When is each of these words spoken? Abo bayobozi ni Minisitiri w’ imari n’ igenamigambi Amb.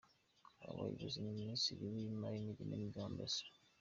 Abo 0.67 0.75
bayobozi 0.79 1.17
ni 1.23 1.31
Minisitiri 1.41 1.83
w’ 1.93 1.95
imari 2.07 2.37
n’ 2.41 2.47
igenamigambi 2.51 3.19
Amb. 3.25 3.35